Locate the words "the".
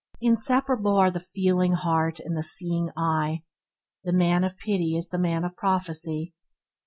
1.11-1.19, 2.35-2.41, 4.03-4.11, 5.09-5.19